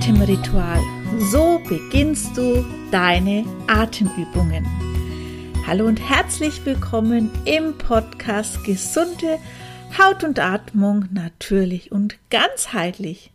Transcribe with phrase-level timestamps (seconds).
[0.00, 0.80] Atemritual.
[1.30, 4.66] So beginnst du deine Atemübungen.
[5.66, 9.38] Hallo und herzlich willkommen im Podcast Gesunde
[9.98, 13.30] Haut und Atmung natürlich und ganzheitlich.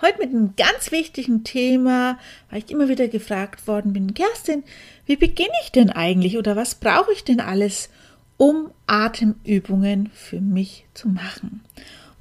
[0.00, 4.64] Heute mit einem ganz wichtigen Thema, weil ich immer wieder gefragt worden bin, Kerstin,
[5.04, 7.90] wie beginne ich denn eigentlich oder was brauche ich denn alles,
[8.38, 11.60] um Atemübungen für mich zu machen?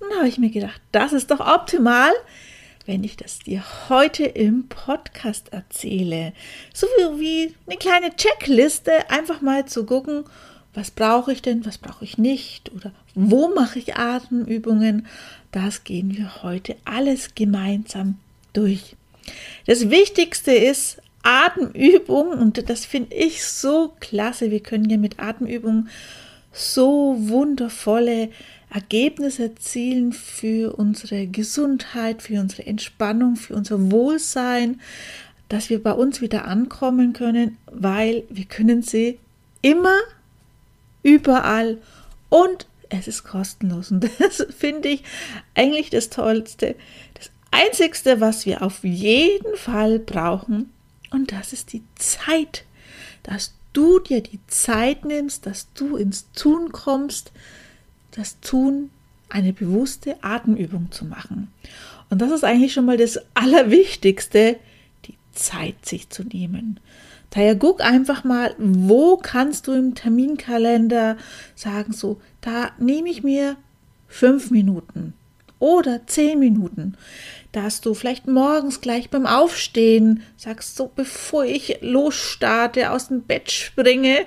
[0.02, 2.12] Und da habe ich mir gedacht, das ist doch optimal,
[2.90, 6.34] wenn ich das dir heute im Podcast erzähle.
[6.74, 6.88] So
[7.20, 10.24] wie eine kleine Checkliste, einfach mal zu gucken,
[10.74, 15.06] was brauche ich denn, was brauche ich nicht oder wo mache ich Atemübungen.
[15.52, 18.18] Das gehen wir heute alles gemeinsam
[18.54, 18.96] durch.
[19.68, 24.50] Das Wichtigste ist Atemübung und das finde ich so klasse.
[24.50, 25.90] Wir können ja mit Atemübungen
[26.52, 28.30] so wundervolle
[28.70, 34.80] Ergebnisse erzielen für unsere Gesundheit, für unsere Entspannung, für unser Wohlsein,
[35.48, 39.20] dass wir bei uns wieder ankommen können, weil wir können sie
[39.62, 39.98] immer,
[41.02, 41.80] überall
[42.30, 43.92] und es ist kostenlos.
[43.92, 45.04] Und das finde ich
[45.56, 46.76] eigentlich das Tollste.
[47.16, 50.72] Das Einzigste, was wir auf jeden Fall brauchen,
[51.12, 52.66] und das ist die Zeit,
[53.24, 57.32] dass du dir die Zeit nimmst, dass du ins Tun kommst,
[58.12, 58.90] das Tun,
[59.30, 61.50] eine bewusste Atemübung zu machen.
[62.10, 64.58] Und das ist eigentlich schon mal das Allerwichtigste,
[65.06, 66.80] die Zeit sich zu nehmen.
[67.30, 71.18] Daher guck einfach mal, wo kannst du im Terminkalender
[71.56, 73.56] sagen, so, da nehme ich mir
[74.08, 75.14] fünf Minuten
[75.60, 76.98] oder zehn Minuten,
[77.52, 83.52] dass du vielleicht morgens gleich beim Aufstehen sagst, so bevor ich losstarte, aus dem Bett
[83.52, 84.26] springe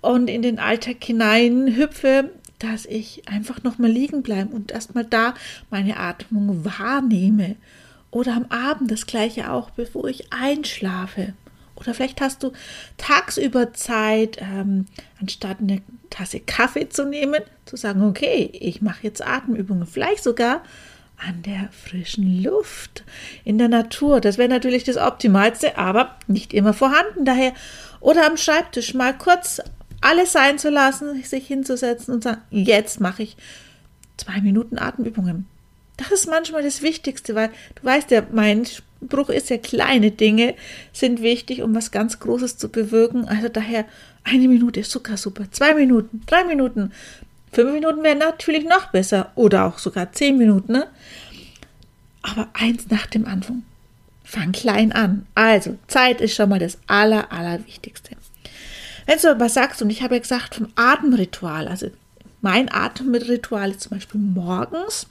[0.00, 2.30] und in den Alltag hinein hüpfe,
[2.62, 5.34] dass ich einfach nochmal liegen bleibe und erstmal da
[5.70, 7.56] meine Atmung wahrnehme.
[8.10, 11.32] Oder am Abend das gleiche auch, bevor ich einschlafe.
[11.74, 12.52] Oder vielleicht hast du
[12.98, 14.86] tagsüber Zeit, ähm,
[15.20, 19.86] anstatt eine Tasse Kaffee zu nehmen, zu sagen, okay, ich mache jetzt Atemübungen.
[19.86, 20.62] Vielleicht sogar
[21.16, 23.04] an der frischen Luft,
[23.44, 24.20] in der Natur.
[24.20, 27.24] Das wäre natürlich das Optimalste, aber nicht immer vorhanden.
[27.24, 27.54] Daher
[28.00, 29.62] oder am Schreibtisch mal kurz
[30.02, 33.36] alles sein zu lassen, sich hinzusetzen und sagen, jetzt mache ich
[34.16, 35.46] zwei Minuten Atemübungen.
[35.96, 40.54] Das ist manchmal das Wichtigste, weil du weißt ja, mein Spruch ist ja, kleine Dinge
[40.92, 43.26] sind wichtig, um was ganz Großes zu bewirken.
[43.26, 43.84] Also daher
[44.24, 45.50] eine Minute ist sogar super.
[45.50, 46.92] Zwei Minuten, drei Minuten,
[47.52, 50.72] fünf Minuten wären natürlich noch besser oder auch sogar zehn Minuten.
[50.72, 50.86] Ne?
[52.22, 53.62] Aber eins nach dem Anfang.
[54.24, 55.26] Fang klein an.
[55.34, 58.16] Also Zeit ist schon mal das Aller, Allerwichtigste.
[59.06, 61.88] Wenn du was sagst, und ich habe ja gesagt vom Atemritual, also
[62.40, 65.06] mein Atemritual ist zum Beispiel morgens.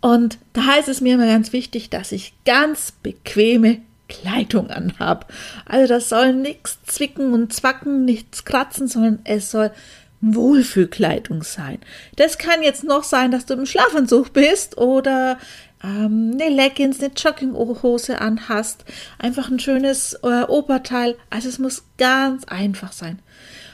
[0.00, 5.26] Und da heißt es mir immer ganz wichtig, dass ich ganz bequeme Kleidung anhabe.
[5.64, 9.72] Also das soll nichts zwicken und zwacken, nichts kratzen, sondern es soll
[10.20, 11.78] Wohlfühlkleidung sein.
[12.16, 15.38] Das kann jetzt noch sein, dass du im Schlafanzug bist oder
[15.84, 18.84] ähm, eine Leggings, eine Jogginghose anhast,
[19.18, 21.16] einfach ein schönes äh, Oberteil.
[21.30, 23.18] Also es muss ganz einfach sein.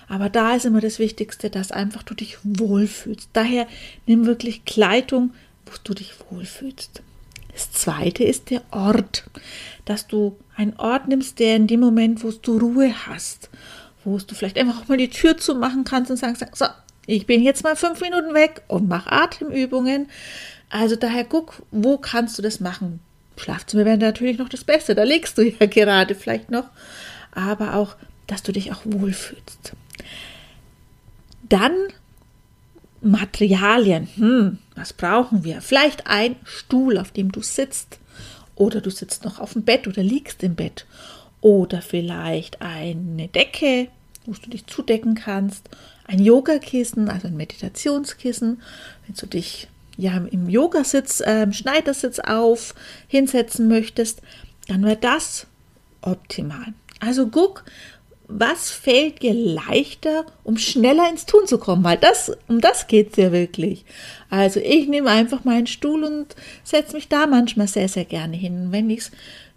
[0.09, 3.31] Aber da ist immer das Wichtigste, dass einfach du dich wohlfühlst.
[3.33, 3.67] Daher
[4.07, 5.33] nimm wirklich Kleidung,
[5.65, 7.03] wo du dich wohlfühlst.
[7.53, 9.25] Das zweite ist der Ort,
[9.85, 13.51] dass du einen Ort nimmst, der in dem Moment, wo du Ruhe hast,
[14.05, 16.67] wo du vielleicht einfach auch mal die Tür zumachen kannst und sagst, so,
[17.07, 20.09] ich bin jetzt mal fünf Minuten weg und mach Atemübungen.
[20.71, 23.01] Also daher guck, wo kannst du das machen?
[23.37, 26.67] Schlafzimmer wäre natürlich noch das Beste, da legst du ja gerade vielleicht noch,
[27.33, 27.97] aber auch,
[28.27, 29.73] dass du dich auch wohlfühlst.
[31.49, 31.73] Dann
[33.03, 34.09] Materialien.
[34.15, 35.61] Hm, was brauchen wir?
[35.61, 37.99] Vielleicht ein Stuhl, auf dem du sitzt.
[38.55, 40.87] Oder du sitzt noch auf dem Bett oder liegst im Bett.
[41.43, 43.89] Oder vielleicht eine Decke,
[44.25, 45.69] wo du dich zudecken kannst.
[46.07, 48.63] Ein Yogakissen, also ein Meditationskissen,
[49.07, 52.75] wenn du dich ja im Yogasitz, äh, Schneidersitz auf
[53.09, 54.23] hinsetzen möchtest,
[54.69, 55.47] dann wäre das
[56.01, 56.73] optimal.
[57.01, 57.65] Also guck,
[58.29, 61.85] was fällt dir leichter, um schneller ins Tun zu kommen?
[61.85, 63.85] Weil das, um das geht es ja wirklich.
[64.31, 66.35] Also ich nehme einfach meinen Stuhl und
[66.65, 68.69] setze mich da manchmal sehr, sehr gerne hin.
[68.71, 69.11] Wenn, ich's,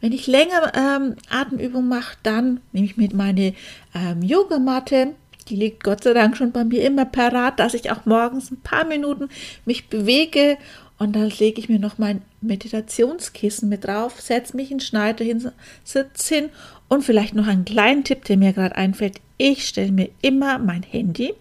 [0.05, 3.55] wenn ich länger ähm, Atemübung mache, dann nehme ich mit meine
[3.95, 5.15] ähm, Yogamatte.
[5.49, 8.61] Die liegt Gott sei Dank schon bei mir immer parat, dass ich auch morgens ein
[8.61, 9.29] paar Minuten
[9.65, 10.59] mich bewege
[10.99, 15.49] und dann lege ich mir noch mein Meditationskissen mit drauf, setze mich in Schneider hin,
[15.83, 16.49] sitze hin
[16.87, 19.19] und vielleicht noch einen kleinen Tipp, der mir gerade einfällt.
[19.37, 21.33] Ich stelle mir immer mein Handy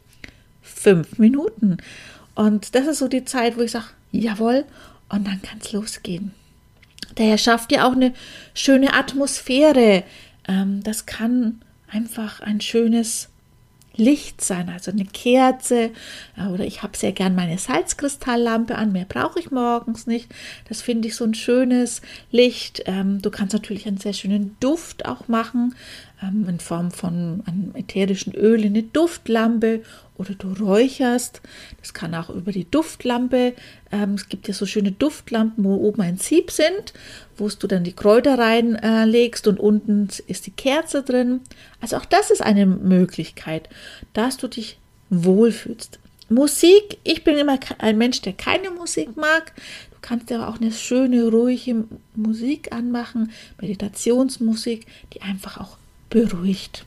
[0.63, 1.77] fünf Minuten.
[2.35, 4.65] Und das ist so die Zeit, wo ich sage, jawohl,
[5.11, 6.33] und dann kann es losgehen.
[7.15, 8.13] Daher schafft ihr auch eine
[8.55, 10.05] schöne Atmosphäre.
[10.49, 13.29] Ähm, das kann einfach ein schönes
[13.97, 15.91] Licht sein, also eine Kerze
[16.37, 20.29] äh, oder ich habe sehr gern meine Salzkristalllampe an, mehr brauche ich morgens nicht.
[20.69, 22.03] Das finde ich so ein schönes
[22.33, 22.83] Licht.
[22.87, 25.75] Ähm, du kannst natürlich einen sehr schönen Duft auch machen
[26.25, 29.83] ähm, in Form von einem ätherischen Öl, eine Duftlampe
[30.17, 31.41] oder du räucherst.
[31.81, 33.55] Das kann auch über die Duftlampe.
[33.91, 36.93] Ähm, es gibt ja so schöne Duftlampen, wo oben ein Sieb sind,
[37.37, 41.41] wo du dann die Kräuter reinlegst äh, und unten ist die Kerze drin.
[41.81, 43.69] Also auch das ist eine Möglichkeit,
[44.13, 44.79] dass du dich
[45.11, 45.99] wohlfühlst.
[46.31, 49.53] Musik, ich bin immer ein Mensch, der keine Musik mag.
[49.91, 51.85] Du kannst aber auch eine schöne, ruhige
[52.15, 53.31] Musik anmachen,
[53.61, 55.77] Meditationsmusik, die einfach auch
[56.15, 56.87] beruhigt.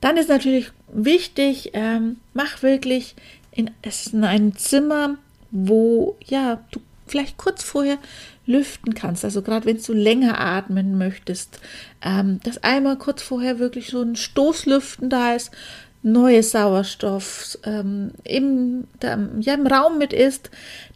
[0.00, 3.14] Dann ist natürlich wichtig, ähm, mach wirklich
[3.52, 3.70] in,
[4.12, 5.16] in einem Zimmer,
[5.50, 7.98] wo ja du vielleicht kurz vorher
[8.46, 9.24] lüften kannst.
[9.24, 11.60] Also gerade wenn du länger atmen möchtest,
[12.02, 15.50] ähm, dass einmal kurz vorher wirklich so ein Stoßlüften da ist,
[16.02, 20.50] neues Sauerstoff ähm, im, da, ja, im Raum mit ist,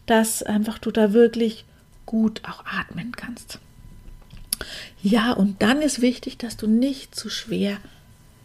[0.07, 1.65] dass einfach du da wirklich
[2.07, 3.59] gut auch atmen kannst.
[5.03, 7.77] Ja, und dann ist wichtig, dass du nicht zu schwer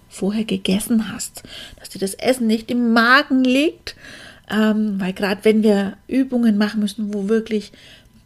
[0.09, 1.43] vorher gegessen hast,
[1.79, 3.97] dass dir das Essen nicht im Magen liegt,
[4.51, 7.73] ähm, weil gerade wenn wir Übungen machen müssen, wo wirklich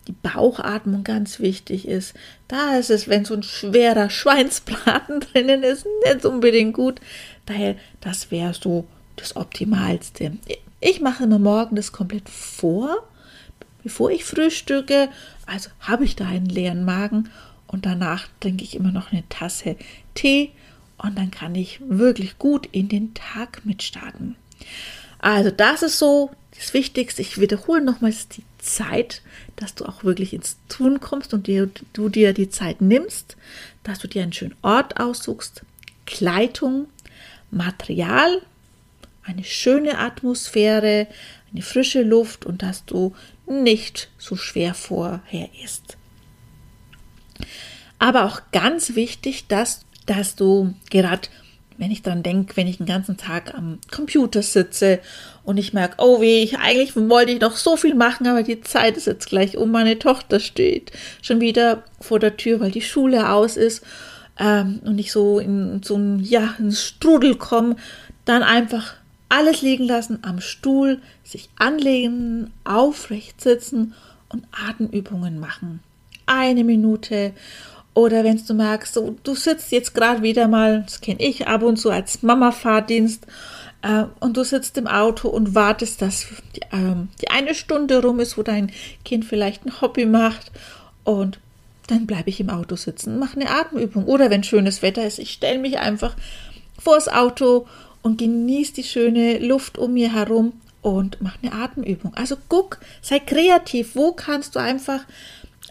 [0.07, 2.15] die Bauchatmung ganz wichtig ist,
[2.49, 7.01] da ist es, wenn so ein schwerer Schweinsbraten drinnen ist, nicht unbedingt gut.
[7.47, 8.87] Daher, das wäre so
[9.17, 10.33] das Optimalste.
[10.81, 12.97] Ich mache immer morgen das komplett vor,
[13.83, 15.09] bevor ich frühstücke.
[15.47, 17.31] Also habe ich da einen leeren Magen
[17.71, 19.77] und danach trinke ich immer noch eine Tasse
[20.15, 20.51] Tee
[20.99, 24.37] und dann kann ich wirklich gut in den Tag mitstarten.
[25.21, 27.23] Also das ist so das Wichtigste.
[27.23, 29.23] Ich wiederhole nochmals die Zeit,
[29.57, 33.37] dass du auch wirklich ins Tun kommst und dir, du dir die Zeit nimmst,
[33.85, 35.63] dass du dir einen schönen Ort aussuchst,
[36.07, 36.87] Kleidung,
[37.51, 38.43] Material,
[39.23, 41.07] eine schöne Atmosphäre,
[41.53, 43.15] eine frische Luft und dass du
[43.47, 45.97] nicht so schwer vorher isst.
[47.99, 51.29] Aber auch ganz wichtig, dass dass du gerade,
[51.79, 54.99] wenn ich dran denke, wenn ich den ganzen Tag am Computer sitze
[55.45, 58.61] und ich merke, oh weh, ich, eigentlich wollte ich noch so viel machen, aber die
[58.61, 60.91] Zeit ist jetzt gleich um, meine Tochter steht
[61.23, 63.85] schon wieder vor der Tür, weil die Schule aus ist
[64.39, 67.77] ähm, und ich so in so ein, ja, einen Strudel komme,
[68.25, 68.95] dann einfach
[69.29, 73.95] alles liegen lassen, am Stuhl, sich anlegen, aufrecht sitzen
[74.29, 75.81] und Atemübungen machen.
[76.33, 77.33] Eine Minute
[77.93, 81.63] oder wenn du merkst, so, du sitzt jetzt gerade wieder mal, das kenne ich ab
[81.63, 83.27] und zu als Mama-Fahrdienst,
[83.83, 88.21] äh, und du sitzt im Auto und wartest, dass die, äh, die eine Stunde rum
[88.21, 88.71] ist, wo dein
[89.05, 90.53] Kind vielleicht ein Hobby macht
[91.05, 91.39] und
[91.87, 94.05] dann bleibe ich im Auto sitzen, mache eine Atemübung.
[94.05, 96.15] Oder wenn schönes Wetter ist, ich stelle mich einfach
[96.79, 97.67] vors Auto
[98.03, 102.15] und genieße die schöne Luft um mir herum und mache eine Atemübung.
[102.15, 103.97] Also guck, sei kreativ.
[103.97, 105.01] Wo kannst du einfach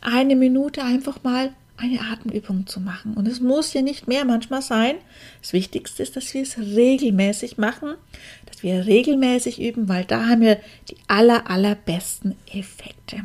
[0.01, 3.13] eine Minute einfach mal eine Atemübung zu machen.
[3.13, 4.95] Und es muss ja nicht mehr manchmal sein.
[5.41, 7.95] Das Wichtigste ist, dass wir es regelmäßig machen,
[8.45, 10.59] dass wir regelmäßig üben, weil da haben wir
[10.89, 13.23] die aller, allerbesten Effekte.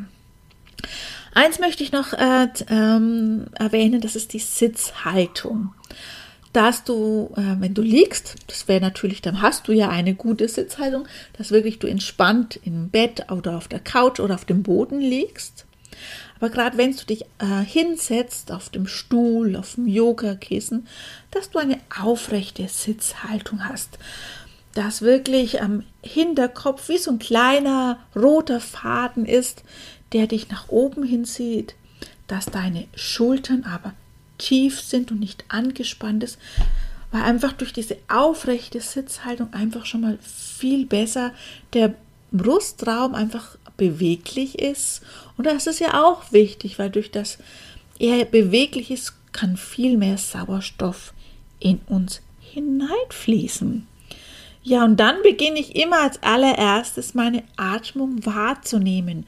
[1.33, 5.73] Eins möchte ich noch äh, ähm, erwähnen, das ist die Sitzhaltung.
[6.53, 10.47] Dass du, äh, wenn du liegst, das wäre natürlich, dann hast du ja eine gute
[10.47, 11.05] Sitzhaltung,
[11.37, 15.65] dass wirklich du entspannt im Bett oder auf der Couch oder auf dem Boden liegst
[16.37, 20.87] aber gerade wenn du dich äh, hinsetzt auf dem Stuhl, auf dem Yogakissen,
[21.31, 23.97] dass du eine aufrechte Sitzhaltung hast.
[24.73, 29.63] Dass wirklich am Hinterkopf wie so ein kleiner roter Faden ist,
[30.11, 31.75] der dich nach oben hinzieht.
[32.27, 33.93] Dass deine Schultern aber
[34.37, 36.37] tief sind und nicht angespannt ist,
[37.11, 41.33] weil einfach durch diese aufrechte Sitzhaltung einfach schon mal viel besser
[41.73, 41.95] der
[42.31, 45.01] Brustraum einfach beweglich ist.
[45.37, 47.37] Und das ist ja auch wichtig, weil durch das
[47.99, 51.13] er beweglich ist, kann viel mehr Sauerstoff
[51.59, 53.87] in uns hineinfließen.
[54.63, 59.25] Ja, und dann beginne ich immer als allererstes meine Atmung wahrzunehmen,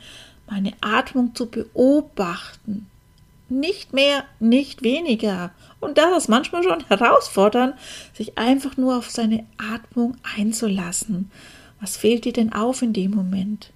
[0.49, 2.87] meine Atmung zu beobachten.
[3.49, 5.51] Nicht mehr, nicht weniger.
[5.79, 7.75] Und das ist manchmal schon herausfordernd,
[8.13, 11.31] sich einfach nur auf seine Atmung einzulassen.
[11.79, 13.71] Was fehlt dir denn auf in dem Moment?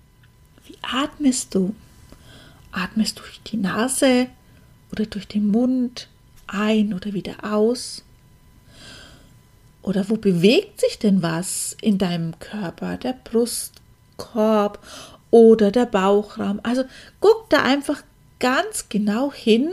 [0.66, 1.76] Wie atmest du?
[2.72, 4.28] Atmest du durch die Nase
[4.92, 6.08] oder durch den Mund
[6.48, 8.04] ein oder wieder aus?
[9.82, 12.98] Oder wo bewegt sich denn was in deinem Körper?
[12.98, 14.80] Der Brustkorb
[15.32, 16.60] oder der Bauchraum?
[16.64, 16.84] Also
[17.20, 18.04] guck da einfach
[18.40, 19.72] ganz genau hin,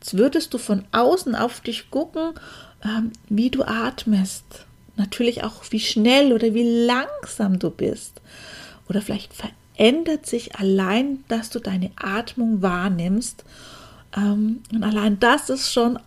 [0.00, 2.34] als würdest du von außen auf dich gucken,
[2.84, 4.65] ähm, wie du atmest.
[4.96, 8.20] Natürlich auch, wie schnell oder wie langsam du bist.
[8.88, 13.44] Oder vielleicht verändert sich allein, dass du deine Atmung wahrnimmst.
[14.16, 15.98] Ähm, und allein das ist schon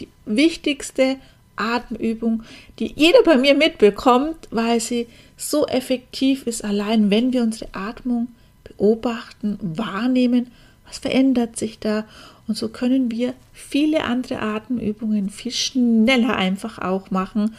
[0.00, 1.16] die wichtigste
[1.56, 2.42] Atemübung,
[2.78, 8.28] die jeder bei mir mitbekommt, weil sie so effektiv ist, allein wenn wir unsere Atmung
[8.64, 10.50] beobachten, wahrnehmen,
[10.86, 12.06] was verändert sich da.
[12.46, 17.54] Und so können wir viele andere Atemübungen viel schneller einfach auch machen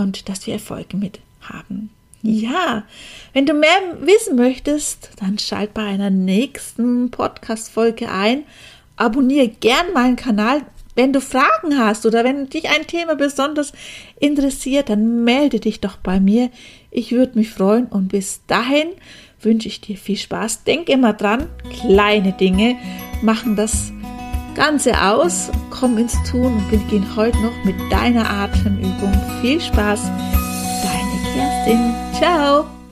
[0.00, 1.90] und dass wir Erfolge mit haben.
[2.22, 2.84] Ja,
[3.32, 8.42] wenn du mehr wissen möchtest, dann schalt bei einer nächsten Podcast-Folge ein.
[8.96, 10.62] Abonniere gern meinen Kanal.
[10.94, 13.72] Wenn du Fragen hast oder wenn dich ein Thema besonders
[14.18, 16.50] interessiert, dann melde dich doch bei mir.
[16.90, 18.88] Ich würde mich freuen und bis dahin
[19.40, 20.64] wünsche ich dir viel Spaß.
[20.64, 21.46] Denk immer dran,
[21.80, 22.76] kleine Dinge
[23.22, 23.92] machen das
[24.54, 25.50] Ganze aus.
[25.70, 29.12] Komm ins Tun und beginn heute noch mit deiner Atemübung.
[29.40, 30.00] Viel Spaß.
[30.82, 31.94] Deine Kerstin.
[32.18, 32.79] Ciao.